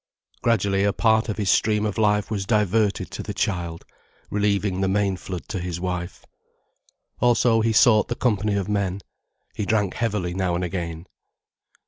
Gradually 0.41 0.83
a 0.83 0.93
part 0.93 1.29
of 1.29 1.37
his 1.37 1.51
stream 1.51 1.85
of 1.85 1.99
life 1.99 2.31
was 2.31 2.47
diverted 2.47 3.11
to 3.11 3.21
the 3.21 3.35
child, 3.35 3.85
relieving 4.31 4.81
the 4.81 4.87
main 4.87 5.15
flood 5.15 5.47
to 5.49 5.59
his 5.59 5.79
wife. 5.79 6.25
Also 7.19 7.61
he 7.61 7.71
sought 7.71 8.07
the 8.07 8.15
company 8.15 8.55
of 8.55 8.67
men, 8.67 9.01
he 9.53 9.63
drank 9.63 9.93
heavily 9.93 10.33
now 10.33 10.55
and 10.55 10.63
again. 10.63 11.05